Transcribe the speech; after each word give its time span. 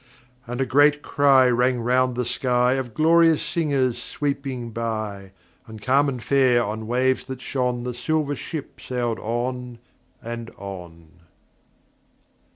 And 0.47 0.59
a 0.59 0.65
great 0.65 1.03
cry 1.03 1.47
rang 1.47 1.79
round 1.79 2.15
the 2.15 2.25
sky 2.25 2.73
Of 2.73 2.95
glorious 2.95 3.39
singers 3.39 4.01
sweeping 4.01 4.71
by, 4.71 5.31
And 5.67 5.79
calm 5.79 6.09
and 6.09 6.23
fair 6.23 6.63
on 6.63 6.87
waves 6.87 7.25
that 7.27 7.39
shone 7.39 7.83
The 7.83 7.93
Silver 7.93 8.35
Ship 8.35 8.79
sailed 8.81 9.19
on 9.19 9.77
and 10.19 10.49
on. 10.57 11.19